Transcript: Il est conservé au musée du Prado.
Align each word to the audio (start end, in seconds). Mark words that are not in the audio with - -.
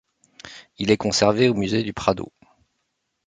Il 0.79 0.89
est 0.89 0.97
conservé 0.97 1.47
au 1.47 1.53
musée 1.53 1.83
du 1.83 1.93
Prado. 1.93 2.31